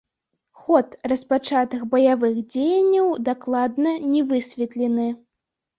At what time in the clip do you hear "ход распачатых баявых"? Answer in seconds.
0.61-2.41